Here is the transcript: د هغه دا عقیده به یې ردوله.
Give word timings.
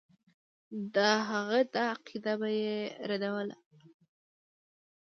د 0.95 0.97
هغه 1.29 1.59
دا 1.73 1.83
عقیده 1.93 2.33
به 2.39 2.49
یې 2.61 2.77
ردوله. 3.09 3.57